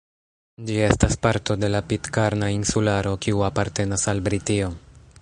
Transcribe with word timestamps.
Ĝi 0.69 0.77
estas 0.85 1.17
parto 1.25 1.57
de 1.65 1.69
la 1.75 1.81
Pitkarna 1.91 2.51
Insularo, 2.57 3.15
kiu 3.27 3.47
apartenas 3.53 4.11
al 4.15 4.27
Britio. 4.31 4.77